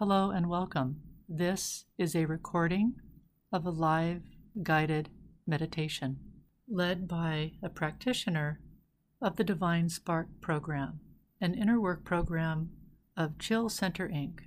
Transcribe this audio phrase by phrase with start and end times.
[0.00, 1.02] Hello and welcome.
[1.28, 2.94] This is a recording
[3.52, 4.22] of a live
[4.62, 5.10] guided
[5.46, 6.16] meditation
[6.66, 8.60] led by a practitioner
[9.20, 11.00] of the Divine Spark program,
[11.38, 12.70] an inner work program
[13.14, 14.38] of Chill Center Inc.,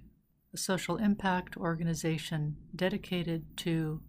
[0.56, 4.02] a social impact organization dedicated to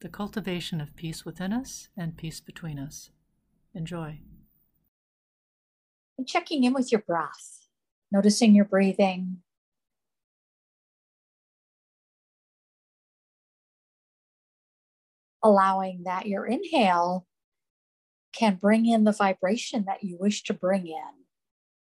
[0.00, 3.10] the cultivation of peace within us and peace between us.
[3.72, 4.18] Enjoy.
[6.18, 7.68] And checking in with your breath,
[8.10, 9.42] noticing your breathing,
[15.42, 17.26] allowing that your inhale
[18.32, 21.24] can bring in the vibration that you wish to bring in,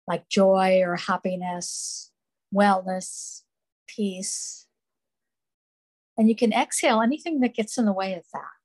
[0.06, 2.10] like joy or happiness,
[2.54, 3.42] wellness,
[3.86, 4.66] peace.
[6.16, 8.57] And you can exhale anything that gets in the way of that.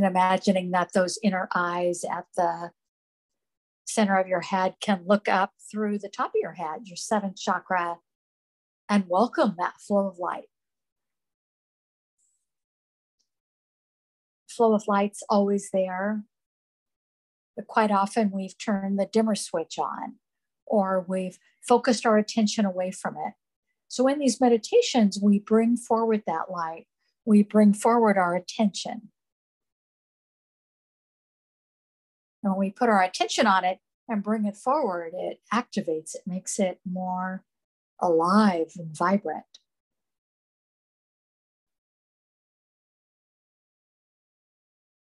[0.00, 2.70] And imagining that those inner eyes at the
[3.84, 7.36] center of your head can look up through the top of your head, your seventh
[7.36, 7.98] chakra,
[8.88, 10.46] and welcome that flow of light.
[14.48, 16.22] Flow of light's always there,
[17.54, 20.14] but quite often we've turned the dimmer switch on
[20.64, 23.34] or we've focused our attention away from it.
[23.88, 26.86] So in these meditations, we bring forward that light,
[27.26, 29.10] we bring forward our attention.
[32.42, 36.22] And when we put our attention on it and bring it forward, it activates, it
[36.26, 37.44] makes it more
[38.00, 39.44] alive and vibrant.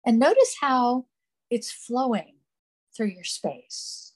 [0.06, 1.06] And notice how
[1.50, 2.36] it's flowing
[2.96, 4.14] through your space.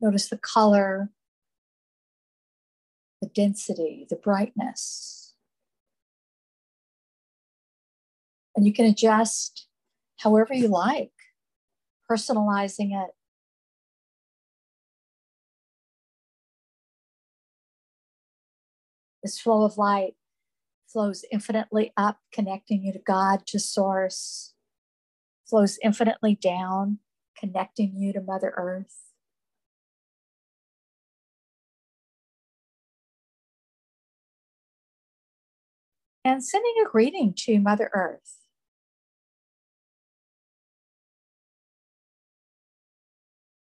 [0.00, 1.10] Notice the color,
[3.20, 5.34] the density, the brightness.
[8.56, 9.66] And you can adjust
[10.16, 11.12] however you like
[12.10, 13.10] personalizing it.
[19.22, 20.14] This flow of light
[20.86, 24.54] flows infinitely up, connecting you to God, to Source,
[25.48, 26.98] flows infinitely down,
[27.38, 28.96] connecting you to Mother Earth.
[36.24, 38.47] And sending a greeting to Mother Earth.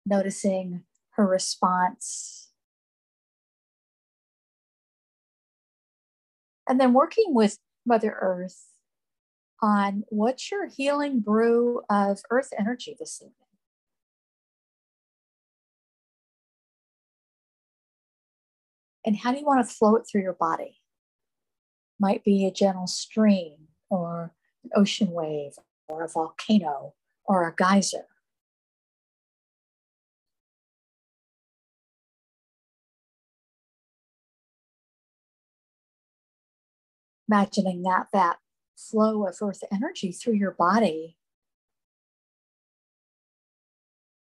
[0.07, 2.51] Noticing her response.
[6.69, 8.67] And then working with Mother Earth
[9.63, 13.35] on what's your healing brew of earth energy this evening.
[19.07, 20.81] And how do you want to flow it through your body?
[22.01, 24.33] Might be a gentle stream or
[24.65, 25.53] an ocean wave
[25.89, 26.95] or a volcano
[27.25, 28.07] or a geyser.
[37.29, 38.37] Imagining that that
[38.77, 41.17] flow of earth energy through your body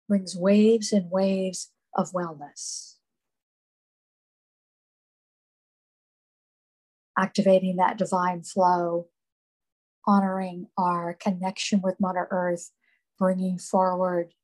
[0.08, 2.94] brings waves and waves of wellness.
[7.18, 9.08] Activating that divine flow,
[10.06, 12.70] honoring our connection with Mother Earth,
[13.18, 14.34] bringing forward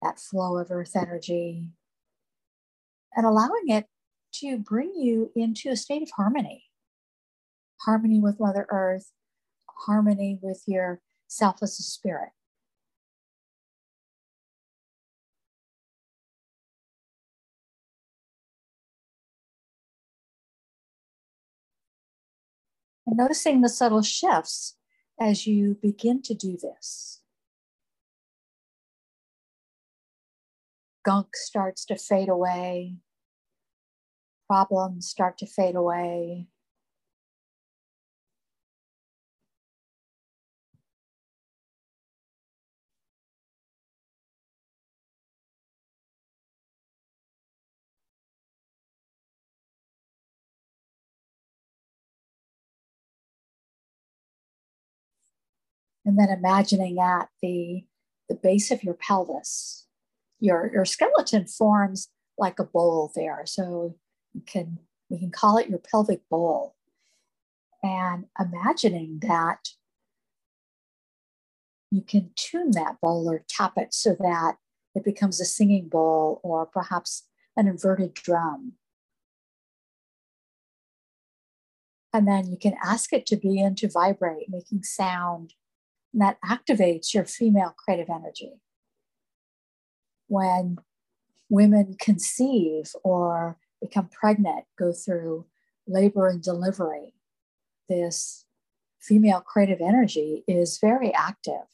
[0.00, 1.68] that flow of earth energy,
[3.14, 3.86] and allowing it
[4.34, 6.64] to bring you into a state of harmony
[7.84, 9.12] harmony with Mother Earth,
[9.86, 12.30] harmony with your self as a spirit.
[23.06, 24.76] And noticing the subtle shifts
[25.20, 27.20] as you begin to do this.
[31.04, 32.94] Gunk starts to fade away,
[34.46, 36.46] problems start to fade away.
[56.04, 57.84] And then imagining at the,
[58.28, 59.86] the base of your pelvis,
[60.40, 63.42] your, your skeleton forms like a bowl there.
[63.44, 63.96] So
[64.34, 64.78] you can,
[65.08, 66.74] we can call it your pelvic bowl.
[67.82, 69.70] And imagining that
[71.90, 74.56] you can tune that bowl or tap it so that
[74.94, 77.24] it becomes a singing bowl or perhaps
[77.56, 78.74] an inverted drum
[82.12, 85.54] And then you can ask it to begin to vibrate, making sound.
[86.12, 88.60] And that activates your female creative energy.
[90.28, 90.78] When
[91.48, 95.46] women conceive or become pregnant, go through
[95.86, 97.14] labor and delivery,
[97.88, 98.46] this
[99.00, 101.66] female creative energy is very active.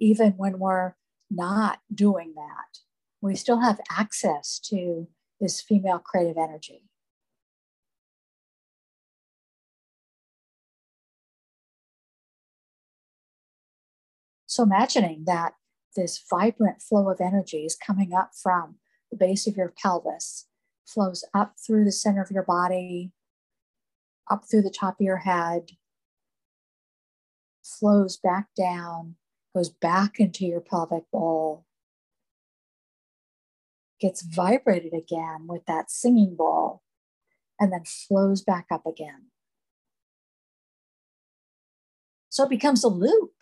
[0.00, 0.94] Even when we're
[1.30, 2.80] not doing that,
[3.20, 5.08] we still have access to
[5.40, 6.82] this female creative energy.
[14.54, 15.54] So imagining that
[15.96, 18.76] this vibrant flow of energy is coming up from
[19.10, 20.46] the base of your pelvis,
[20.86, 23.10] flows up through the center of your body,
[24.30, 25.72] up through the top of your head,
[27.64, 29.16] flows back down,
[29.56, 31.66] goes back into your pelvic bowl,
[34.00, 36.82] gets vibrated again with that singing bowl,
[37.58, 39.30] and then flows back up again.
[42.28, 43.32] So it becomes a loop.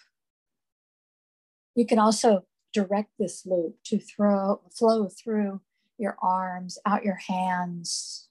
[1.75, 5.61] You can also direct this loop to throw, flow through
[5.99, 8.29] your arms, out your hands,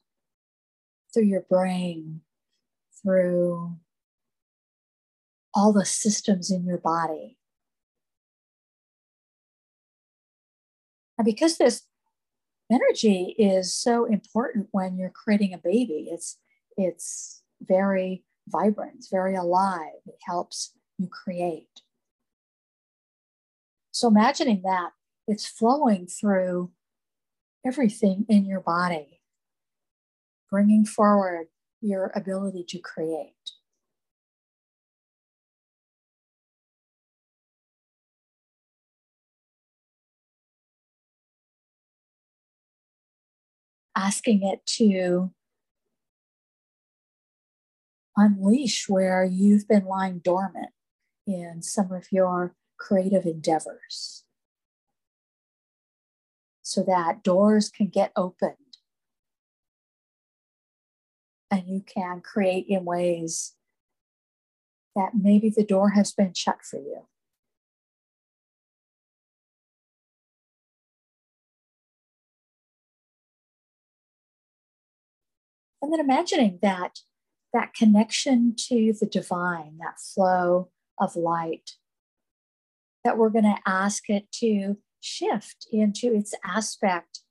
[1.14, 2.22] through your brain,
[3.02, 3.78] through
[5.54, 7.38] all the systems in your body.
[11.18, 11.84] And because this
[12.72, 16.38] energy is so important when you're creating a baby, it's
[16.78, 20.02] it's very vibrant, it's very alive.
[20.08, 21.82] It helps you create.
[24.02, 24.94] So imagining that
[25.28, 26.72] it's flowing through
[27.64, 29.22] everything in your body,
[30.50, 31.50] bringing forward
[31.82, 33.36] your ability to create.
[43.96, 45.30] Asking it to
[48.18, 50.72] unleash where you've been lying dormant
[51.28, 54.24] in some of your creative endeavors
[56.64, 58.56] so that doors can get opened
[61.52, 63.54] and you can create in ways
[64.96, 67.08] that maybe the door has been shut for you.
[75.82, 77.00] And then imagining that
[77.54, 80.70] that connection to the divine, that flow
[81.00, 81.72] of light,
[83.04, 87.22] that we're going to ask it to shift into its aspect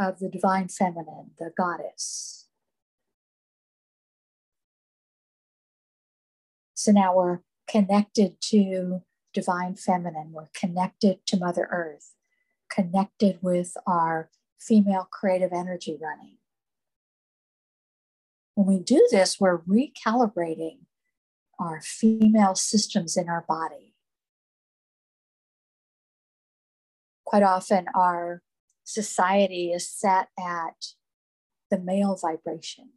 [0.00, 2.46] of the divine feminine, the goddess.
[6.74, 9.02] So now we're connected to
[9.32, 12.14] divine feminine, we're connected to Mother Earth,
[12.70, 14.30] connected with our
[14.60, 16.38] female creative energy running.
[18.54, 20.80] When we do this, we're recalibrating
[21.58, 23.93] our female systems in our body
[27.34, 28.42] quite often our
[28.84, 30.76] society is set at
[31.68, 32.90] the male vibration.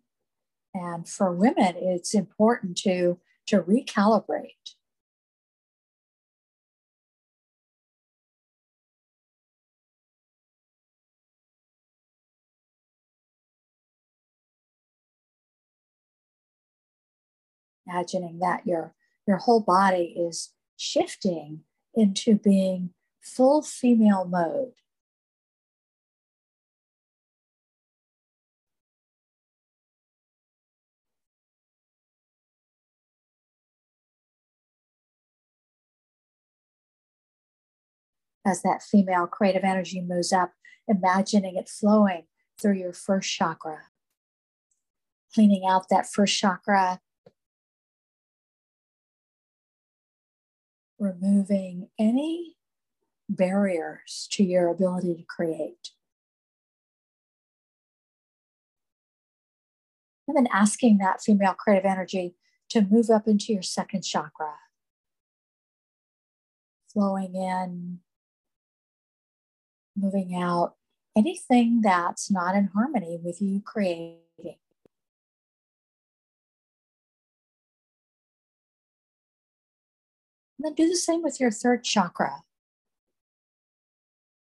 [0.76, 3.18] And for women, it's important to,
[3.48, 4.76] to recalibrate.
[17.88, 18.94] Imagining that your,
[19.26, 21.62] your whole body is shifting
[21.96, 22.92] into being
[23.28, 24.74] full female mode.
[38.46, 40.54] As that female creative energy moves up,
[40.88, 42.24] imagining it flowing
[42.60, 43.82] through your first chakra,
[45.34, 47.02] cleaning out that first chakra,
[50.98, 51.90] removing
[53.38, 55.92] barriers to your ability to create.
[60.28, 62.36] And then asking that female creative energy
[62.70, 64.56] to move up into your second chakra,
[66.92, 68.00] flowing in,
[69.96, 70.76] moving out,
[71.16, 74.18] anything that's not in harmony with you creating.
[80.60, 82.44] And then do the same with your third chakra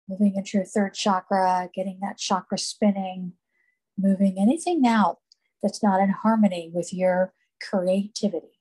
[0.09, 3.33] moving into your third chakra, getting that chakra spinning,
[3.97, 5.19] moving anything out
[5.61, 8.59] that's not in harmony with your creativity.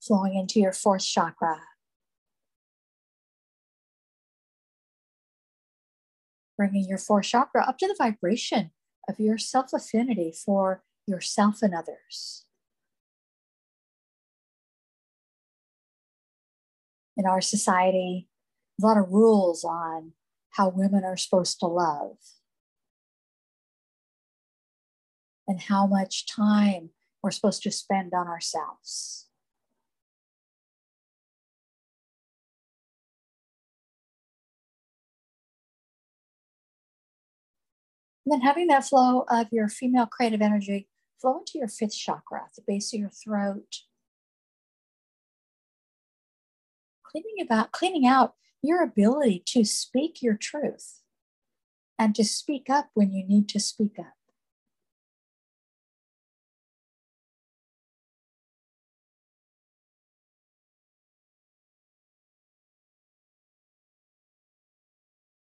[0.00, 1.60] Flowing into your fourth chakra.
[6.56, 8.70] bringing your fourth chakra up to the vibration
[9.08, 12.43] of your self affinity for yourself and others.
[17.16, 18.28] In our society,
[18.80, 20.12] a lot of rules on
[20.50, 22.16] how women are supposed to love
[25.46, 26.90] and how much time
[27.22, 29.28] we're supposed to spend on ourselves.
[38.26, 40.88] And then having that flow of your female creative energy
[41.20, 43.82] flow into your fifth chakra, the base of your throat.
[47.14, 51.00] Cleaning about cleaning out your ability to speak your truth
[51.96, 54.14] and to speak up when you need to speak up.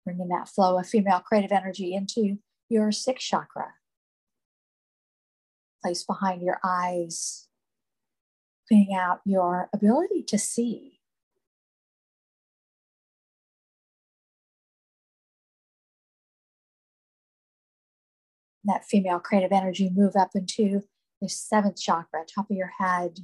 [0.06, 2.38] Bringing that flow of female creative energy into
[2.70, 3.74] your sixth chakra.
[5.82, 7.48] Place behind your eyes,
[8.68, 10.97] cleaning out your ability to see.
[18.68, 20.84] That female creative energy move up into
[21.22, 23.20] the seventh chakra, top of your head.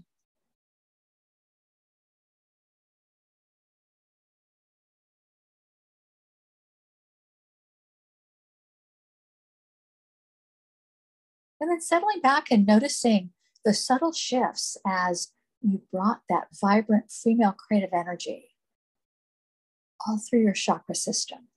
[11.60, 13.32] And then settling back and noticing
[13.66, 15.32] the subtle shifts as
[15.62, 18.50] you brought that vibrant female creative energy
[20.06, 21.48] all through your chakra system.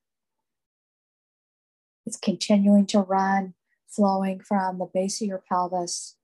[2.05, 3.55] It's continuing to run,
[3.97, 6.17] flowing from the base of your pelvis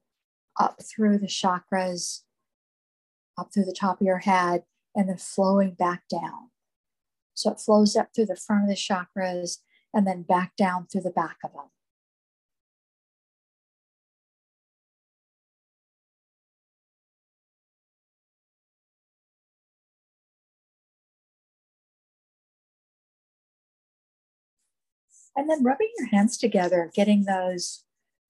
[0.61, 2.21] up through the chakras,
[3.39, 4.65] up through the top of your head,
[4.95, 6.51] and then flowing back down.
[7.35, 9.59] So it flows up through the front of the chakras
[9.95, 11.72] and then back down through the back of them.
[25.35, 27.85] And then rubbing your hands together, getting those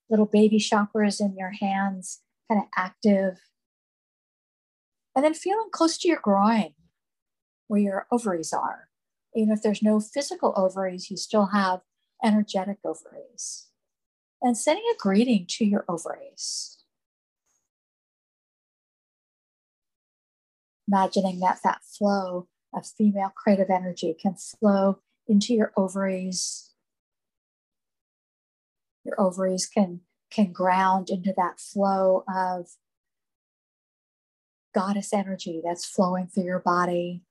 [0.08, 3.38] little baby chakras in your hands kind of active.
[5.16, 6.74] And then feeling close to your groin
[7.66, 8.88] where your ovaries are.
[9.34, 11.80] Even if there's no physical ovaries, you still have
[12.22, 13.68] energetic ovaries.
[14.40, 16.78] And sending a greeting to your ovaries.
[20.86, 26.71] Imagining that that flow of female creative energy can flow into your ovaries
[29.04, 32.70] your ovaries can can ground into that flow of
[34.74, 37.22] goddess energy that's flowing through your body.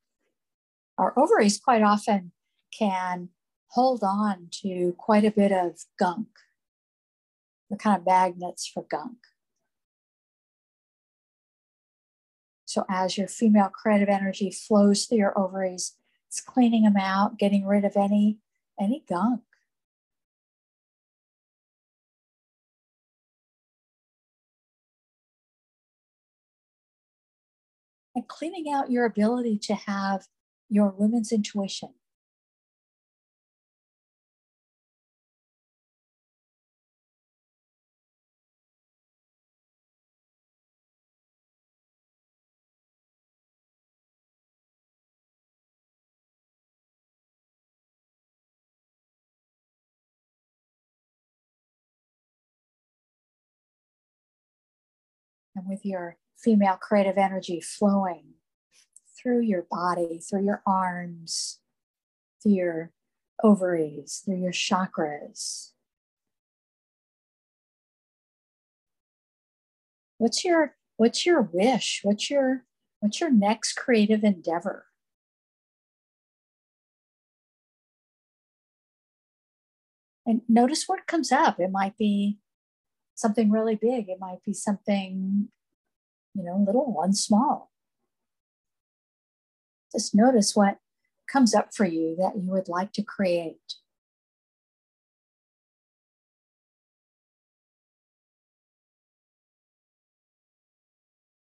[0.98, 2.32] Our ovaries quite often
[2.78, 3.30] can
[3.70, 6.28] hold on to quite a bit of gunk.
[7.70, 9.18] the kind of magnets for gunk.
[12.66, 15.96] So as your female creative energy flows through your ovaries,
[16.28, 18.38] it's cleaning them out, getting rid of any
[18.80, 19.42] any gunk.
[28.16, 30.28] And cleaning out your ability to have
[30.70, 31.94] your women's intuition.
[55.56, 58.34] And with your female creative energy flowing
[59.18, 61.60] through your body, through your arms,
[62.42, 62.92] through your
[63.44, 65.72] ovaries, through your chakras.
[70.18, 72.02] What's your what's your wish?
[72.04, 72.64] What's your
[73.00, 74.86] what's your next creative endeavor?
[80.26, 81.60] And notice what comes up.
[81.60, 82.38] It might be
[83.16, 84.10] something really big.
[84.10, 85.50] It might be something
[86.34, 87.72] you know, little one small.
[89.92, 90.78] Just notice what
[91.32, 93.76] comes up for you that you would like to create.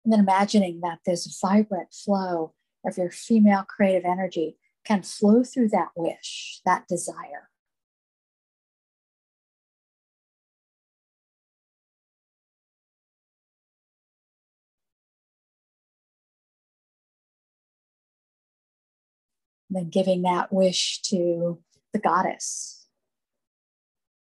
[0.04, 2.52] And then imagining that this vibrant flow
[2.84, 7.49] of your female creative energy can flow through that wish, that desire.
[19.74, 21.58] Then giving that wish to
[21.92, 22.86] the goddess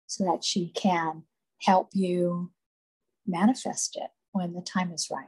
[0.07, 1.23] so that she can
[1.61, 2.51] help you
[3.27, 5.25] manifest it when the time is right.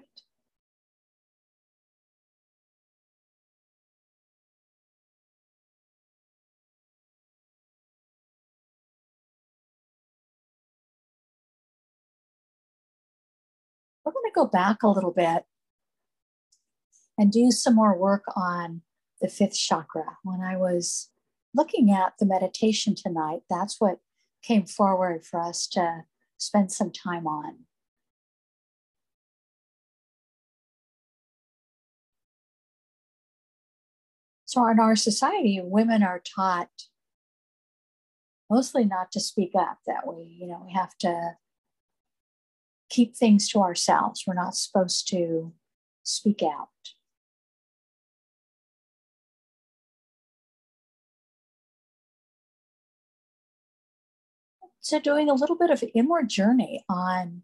[14.05, 15.43] We're going to go back a little bit
[17.17, 18.83] and do some more work on
[19.21, 20.17] the fifth chakra.
[20.24, 21.09] When I was
[21.53, 24.00] looking at the meditation tonight, that's what
[24.43, 26.03] came forward for us to
[26.38, 27.65] spend some time on.
[34.45, 36.69] So, in our society, women are taught
[38.50, 41.36] mostly not to speak up, that we, you know, we have to
[42.89, 44.24] keep things to ourselves.
[44.25, 45.53] We're not supposed to
[46.03, 46.69] speak out.
[54.88, 57.41] So, doing a little bit of inward journey on,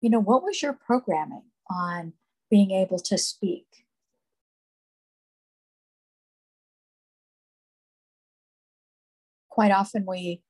[0.00, 2.12] you know, what was your programming on
[2.48, 3.66] being able to speak?
[9.48, 10.42] Quite often we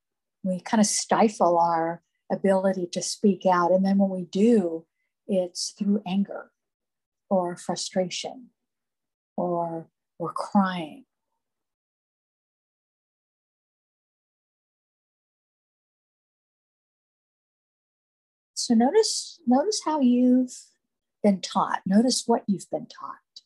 [0.43, 3.73] we kind of stifle our ability to speak out.
[3.73, 4.85] And then when we do,
[5.27, 6.51] it's through anger
[7.31, 8.51] or frustration
[9.39, 9.87] or
[10.19, 11.07] we're crying
[18.65, 20.55] So notice, notice how you've
[21.23, 21.83] been taught.
[21.85, 23.43] Notice what you've been taught.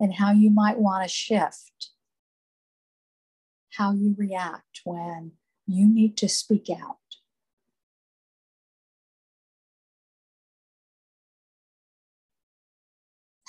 [0.00, 1.90] And how you might want to shift
[3.76, 5.32] how you react when
[5.66, 6.96] you need to speak out.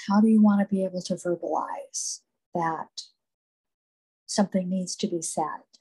[0.10, 2.20] How do you want to be able to verbalize
[2.54, 3.04] that
[4.26, 5.73] something needs to be said?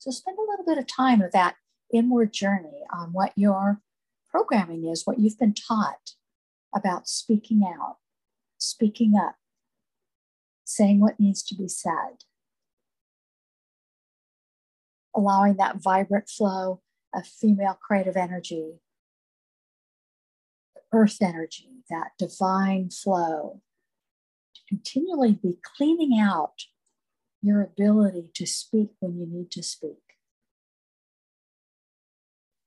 [0.00, 1.56] So spend a little bit of time of that
[1.92, 3.82] inward journey on what your
[4.30, 6.12] programming is, what you've been taught
[6.74, 7.98] about speaking out,
[8.56, 9.36] speaking up,
[10.64, 12.24] saying what needs to be said,
[15.14, 16.80] allowing that vibrant flow
[17.14, 18.80] of female creative energy,
[20.92, 23.60] earth energy, that divine flow,
[24.54, 26.62] to continually be cleaning out
[27.42, 29.98] your ability to speak when you need to speak.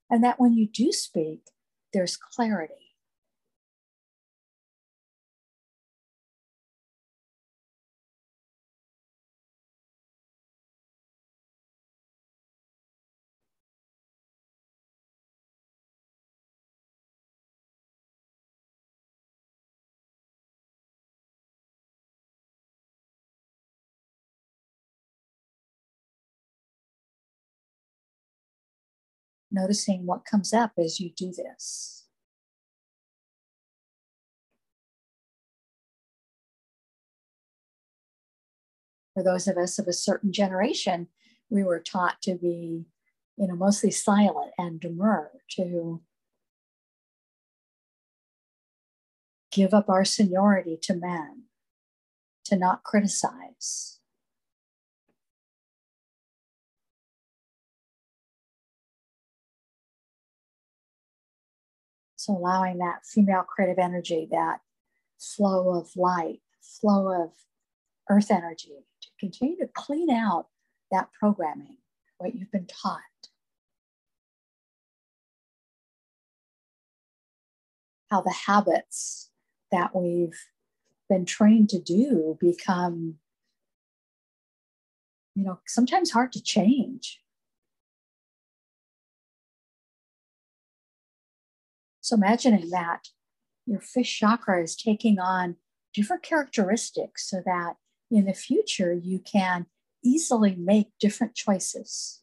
[0.10, 1.48] And that when you do speak,
[1.94, 2.83] there's clarity.
[29.54, 32.06] Noticing what comes up as you do this.
[39.14, 41.08] For those of us of a certain generation,
[41.50, 42.86] we were taught to be,
[43.38, 46.02] you know, mostly silent and demure, to
[49.52, 51.44] give up our seniority to men,
[52.46, 54.00] to not criticize.
[62.24, 64.60] So allowing that female creative energy, that
[65.20, 67.32] flow of light, flow of
[68.10, 70.48] earth energy to continue to clean out
[70.90, 71.80] that programming,
[72.20, 73.02] what you've been taught.
[78.10, 79.30] How the habits
[79.74, 80.40] that we've
[81.10, 83.16] been trained to do become,
[85.36, 87.20] you know, sometimes hard to change.
[92.04, 93.08] So imagining that
[93.66, 95.56] your fifth chakra is taking on
[95.94, 97.76] different characteristics so that
[98.12, 99.68] in the future you can
[100.04, 102.22] easily make different choices.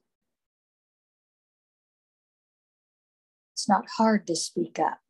[3.54, 5.00] It's not hard to speak up.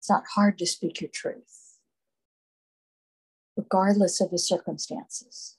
[0.00, 1.78] It's not hard to speak your truth,
[3.56, 5.56] regardless of the circumstances.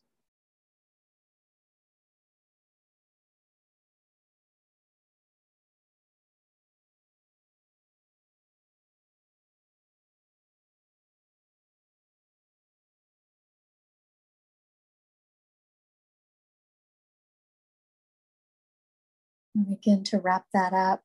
[19.55, 21.01] And begin to wrap that up.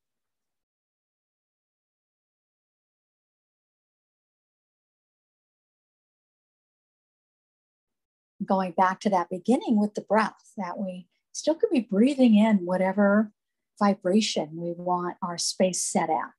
[8.45, 12.67] Going back to that beginning with the breath, that we still could be breathing in
[12.67, 13.31] whatever
[13.79, 16.33] vibration we want our space set at.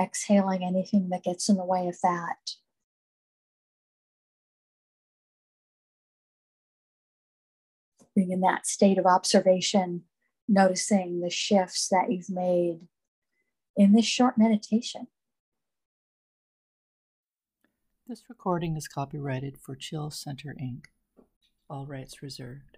[0.00, 2.52] Exhaling anything that gets in the way of that.
[8.14, 10.04] Being in that state of observation,
[10.52, 12.86] noticing the shifts that you've made
[13.74, 15.06] in this short meditation.
[18.06, 20.84] This recording is copyrighted for Chill Center Inc.,
[21.70, 22.76] all rights reserved.